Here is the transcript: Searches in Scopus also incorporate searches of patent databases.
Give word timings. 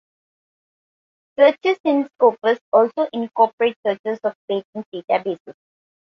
Searches 1.37 1.77
in 1.83 2.07
Scopus 2.09 2.57
also 2.73 3.07
incorporate 3.13 3.75
searches 3.85 4.19
of 4.23 4.33
patent 4.49 4.87
databases. 4.91 5.53